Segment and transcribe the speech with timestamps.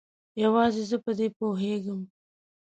[0.43, 2.01] یوازې زه په دې پوهیږم